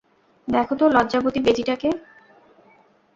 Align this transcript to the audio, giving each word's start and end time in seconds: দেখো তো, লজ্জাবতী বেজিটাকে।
দেখো 0.47 0.73
তো, 0.75 0.85
লজ্জাবতী 0.87 1.39
বেজিটাকে। 1.39 1.89